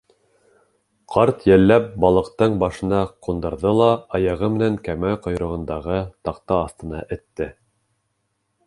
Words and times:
Ҡарт, 1.15 1.43
йәлләп, 1.49 1.85
балыҡтың 2.05 2.57
башына 2.63 3.03
ҡундырҙы 3.27 3.75
ла 3.81 3.91
аяғы 4.21 4.51
менән 4.57 4.81
кәмә 4.89 5.13
ҡойроғондағы 5.27 6.03
таҡта 6.31 6.61
аҫтына 6.67 7.07
этте. 7.19 7.55